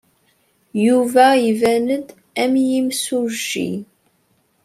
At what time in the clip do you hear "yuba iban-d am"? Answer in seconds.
0.85-2.53